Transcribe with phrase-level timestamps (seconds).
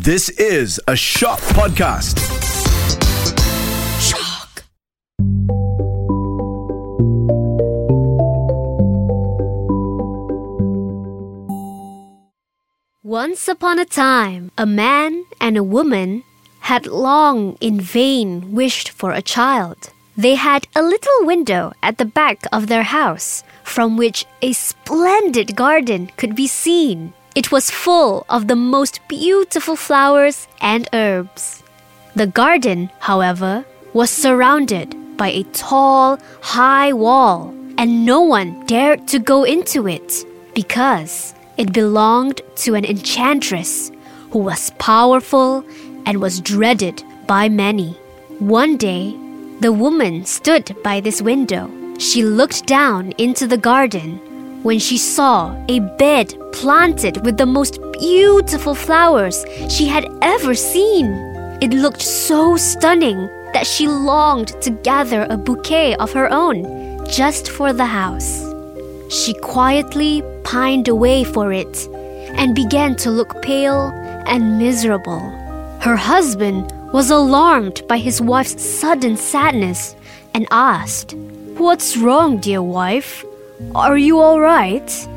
[0.00, 2.16] This is a Shock Podcast.
[4.00, 4.64] Shock.
[13.02, 16.24] Once upon a time, a man and a woman
[16.60, 19.90] had long in vain wished for a child.
[20.16, 25.54] They had a little window at the back of their house from which a splendid
[25.54, 27.12] garden could be seen.
[27.34, 31.62] It was full of the most beautiful flowers and herbs.
[32.14, 33.64] The garden, however,
[33.94, 40.26] was surrounded by a tall, high wall, and no one dared to go into it
[40.54, 43.90] because it belonged to an enchantress
[44.30, 45.64] who was powerful
[46.04, 47.92] and was dreaded by many.
[48.40, 49.16] One day,
[49.60, 51.70] the woman stood by this window.
[51.98, 54.20] She looked down into the garden
[54.62, 61.06] when she saw a bed planted with the most beautiful flowers she had ever seen.
[61.60, 63.18] It looked so stunning
[63.52, 68.44] that she longed to gather a bouquet of her own just for the house.
[69.10, 71.88] She quietly pined away for it
[72.36, 73.92] and began to look pale
[74.26, 75.20] and miserable.
[75.80, 79.94] Her husband was alarmed by his wife's sudden sadness
[80.34, 81.14] and asked,
[81.56, 83.24] What's wrong, dear wife?
[83.74, 85.08] Are you all right?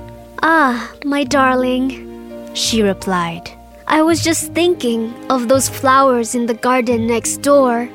[0.42, 3.52] Ah, my darling, she replied.
[3.88, 7.90] I was just thinking of those flowers in the garden next door.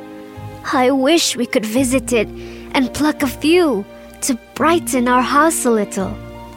[0.72, 2.28] I wish we could visit it
[2.74, 3.84] and pluck a few
[4.22, 6.14] to brighten our house a little.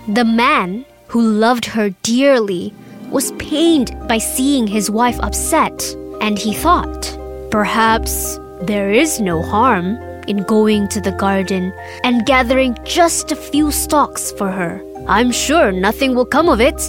[0.08, 2.74] The man, who loved her dearly,
[3.10, 7.18] was pained by seeing his wife upset, and he thought,
[7.52, 13.72] perhaps there is no harm in going to the garden and gathering just a few
[13.72, 14.82] stalks for her.
[15.08, 16.82] I'm sure nothing will come of it,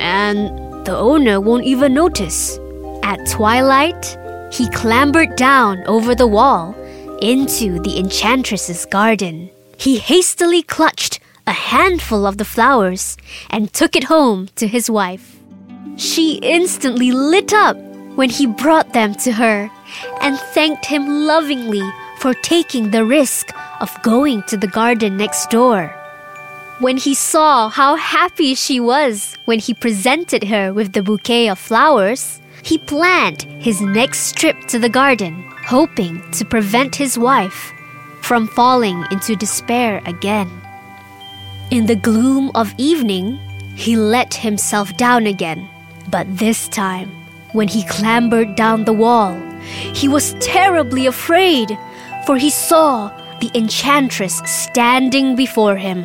[0.00, 0.48] and
[0.84, 2.58] the owner won't even notice.
[3.02, 4.18] At twilight,
[4.52, 6.74] he clambered down over the wall
[7.20, 9.50] into the enchantress's garden.
[9.78, 13.16] He hastily clutched a handful of the flowers
[13.50, 15.38] and took it home to his wife.
[15.96, 17.76] She instantly lit up
[18.16, 19.70] when he brought them to her
[20.20, 21.82] and thanked him lovingly
[22.22, 25.88] for taking the risk of going to the garden next door.
[26.78, 31.58] When he saw how happy she was when he presented her with the bouquet of
[31.58, 35.34] flowers, he planned his next trip to the garden,
[35.66, 37.72] hoping to prevent his wife
[38.20, 40.48] from falling into despair again.
[41.72, 43.36] In the gloom of evening,
[43.74, 45.68] he let himself down again,
[46.08, 47.10] but this time,
[47.50, 49.34] when he clambered down the wall,
[49.92, 51.76] he was terribly afraid
[52.26, 53.08] for he saw
[53.40, 56.04] the enchantress standing before him.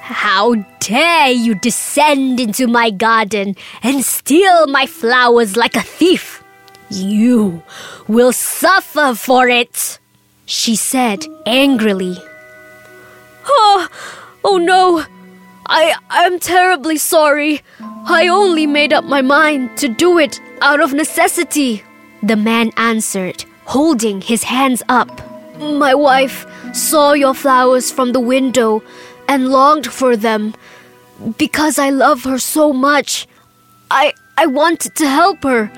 [0.00, 6.44] How dare you descend into my garden and steal my flowers like a thief?
[6.90, 7.62] You
[8.06, 9.98] will suffer for it,
[10.44, 12.16] she said angrily.
[13.48, 13.88] Oh,
[14.44, 15.04] oh no!
[15.66, 17.62] I am terribly sorry.
[17.80, 21.82] I only made up my mind to do it out of necessity,
[22.22, 25.25] the man answered, holding his hands up.
[25.58, 28.82] My wife saw your flowers from the window
[29.28, 30.54] and longed for them.
[31.38, 33.26] Because I love her so much,
[33.90, 35.72] I, I wanted to help her.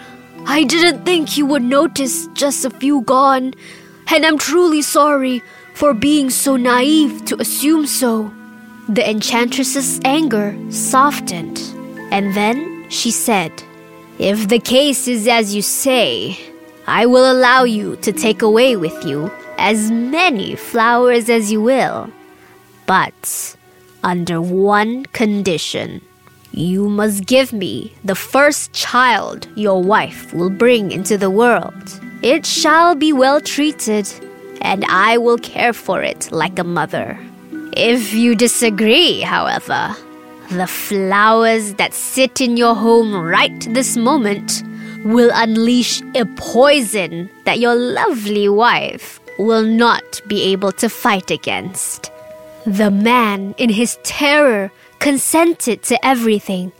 [0.47, 3.55] I didn't think you would notice just a few gone,
[4.09, 5.43] and I'm truly sorry
[5.75, 8.33] for being so naive to assume so.
[8.88, 11.61] The enchantress's anger softened,
[12.11, 13.53] and then she said,
[14.19, 16.38] If the case is as you say,
[16.88, 22.10] I will allow you to take away with you as many flowers as you will,
[22.87, 23.56] but
[24.03, 26.00] under one condition.
[26.53, 32.00] You must give me the first child your wife will bring into the world.
[32.22, 34.09] It shall be well treated,
[34.62, 37.19] and I will care for it like a mother.
[37.76, 39.94] If you disagree, however,
[40.50, 44.62] the flowers that sit in your home right this moment
[45.05, 52.11] will unleash a poison that your lovely wife will not be able to fight against.
[52.67, 56.73] The man, in his terror, consented to everything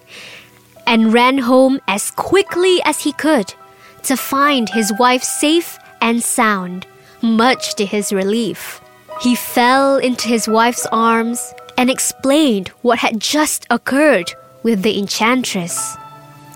[0.87, 3.55] and ran home as quickly as he could
[4.03, 6.87] to find his wife safe and sound,
[7.23, 8.81] much to his relief.
[9.21, 14.32] He fell into his wife's arms and explained what had just occurred
[14.62, 15.97] with the enchantress.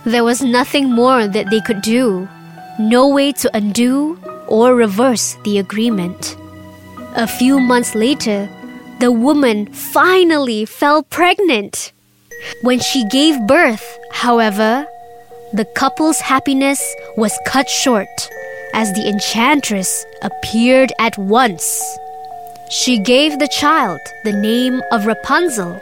[0.04, 2.28] There was nothing more that they could do,
[2.76, 4.18] no way to undo
[4.48, 6.36] or reverse the agreement.
[7.14, 8.48] A few months later,
[8.98, 11.92] the woman finally fell pregnant.
[12.62, 14.86] When she gave birth, however,
[15.52, 16.82] the couple's happiness
[17.16, 18.08] was cut short
[18.74, 21.80] as the enchantress appeared at once.
[22.70, 25.80] She gave the child the name of Rapunzel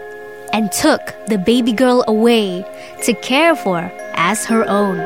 [0.53, 2.65] and took the baby girl away
[3.05, 3.91] to care for
[4.21, 4.99] as her own.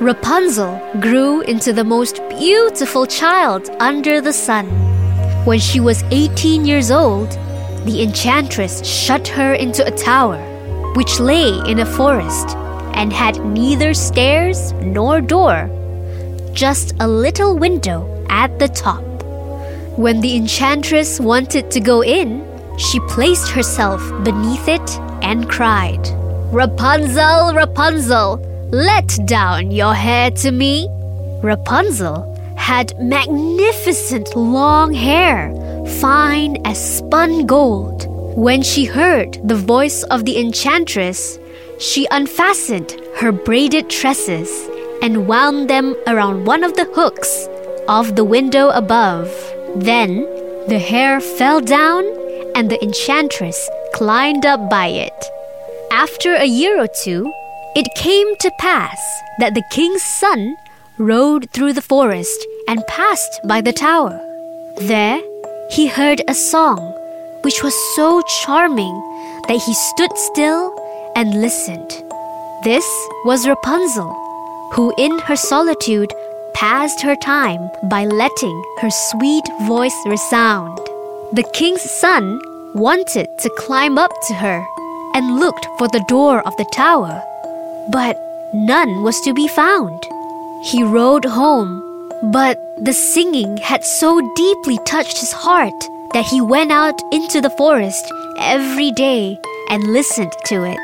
[0.00, 4.66] Rapunzel grew into the most beautiful child under the sun.
[5.44, 7.30] When she was 18 years old,
[7.84, 10.40] the enchantress shut her into a tower,
[10.96, 12.56] which lay in a forest
[12.94, 15.68] and had neither stairs nor door,
[16.52, 17.98] just a little window
[18.30, 19.04] at the top.
[19.98, 22.46] When the enchantress wanted to go in,
[22.78, 24.90] she placed herself beneath it
[25.22, 26.19] and cried,
[26.52, 28.38] Rapunzel, Rapunzel,
[28.72, 30.88] let down your hair to me.
[31.44, 32.26] Rapunzel
[32.56, 35.54] had magnificent long hair,
[36.00, 38.06] fine as spun gold.
[38.36, 41.38] When she heard the voice of the enchantress,
[41.78, 44.50] she unfastened her braided tresses
[45.02, 47.46] and wound them around one of the hooks
[47.86, 49.28] of the window above.
[49.76, 50.22] Then
[50.66, 52.04] the hair fell down
[52.56, 55.30] and the enchantress climbed up by it.
[55.92, 57.32] After a year or two,
[57.74, 59.00] it came to pass
[59.40, 60.56] that the king's son
[60.98, 64.20] rode through the forest and passed by the tower.
[64.78, 65.20] There,
[65.72, 66.78] he heard a song
[67.42, 68.94] which was so charming
[69.48, 70.72] that he stood still
[71.16, 71.90] and listened.
[72.62, 72.86] This
[73.24, 74.12] was Rapunzel,
[74.74, 76.14] who in her solitude
[76.54, 80.78] passed her time by letting her sweet voice resound.
[81.32, 82.40] The king's son
[82.76, 84.64] wanted to climb up to her
[85.14, 87.22] and looked for the door of the tower,
[87.90, 88.16] but
[88.54, 90.06] none was to be found.
[90.62, 95.80] He rode home, but the singing had so deeply touched his heart
[96.12, 98.04] that he went out into the forest
[98.38, 100.78] every day and listened to it.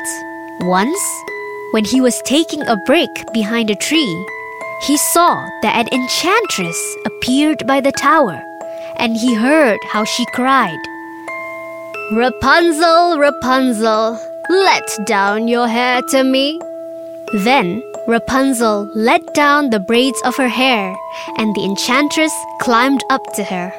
[0.61, 0.99] Once,
[1.71, 4.25] when he was taking a break behind a tree,
[4.83, 8.41] he saw that an enchantress appeared by the tower,
[8.97, 10.77] and he heard how she cried,
[12.11, 14.17] Rapunzel, Rapunzel,
[14.49, 16.57] let down your hair to me.
[17.43, 20.95] Then Rapunzel let down the braids of her hair,
[21.37, 22.31] and the enchantress
[22.61, 23.73] climbed up to her.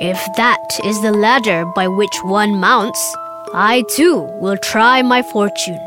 [0.00, 3.14] If that is the ladder by which one mounts,
[3.52, 5.80] I too will try my fortune,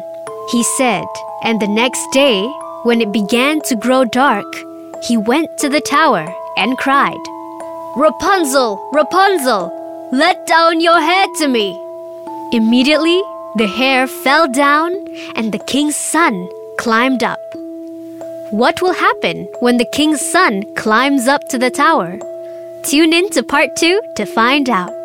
[0.52, 1.06] he said.
[1.44, 2.46] And the next day,
[2.84, 4.46] when it began to grow dark,
[5.02, 7.18] he went to the tower and cried,
[7.96, 9.83] Rapunzel, Rapunzel,
[10.14, 11.74] let down your hair to me.
[12.52, 13.20] Immediately,
[13.56, 14.94] the hair fell down,
[15.36, 17.40] and the king's son climbed up.
[18.52, 22.20] What will happen when the king's son climbs up to the tower?
[22.84, 25.03] Tune in to part two to find out.